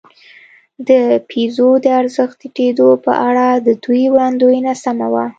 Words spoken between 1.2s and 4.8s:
پیزو د ارزښت ټیټېدو په اړه د دوی وړاندوېنه